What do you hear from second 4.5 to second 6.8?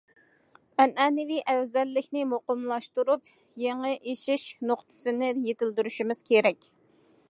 نۇقتىسىنى يېتىلدۈرۈشىمىز كېرەك.